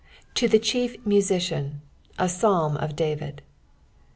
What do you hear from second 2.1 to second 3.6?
a PBolm of DsTid.